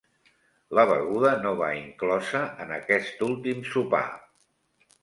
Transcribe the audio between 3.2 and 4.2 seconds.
últim sopar.